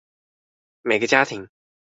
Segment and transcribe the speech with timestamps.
[0.81, 1.47] 每一個家庭